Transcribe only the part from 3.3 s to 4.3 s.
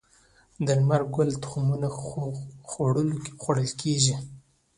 خوړل کیږي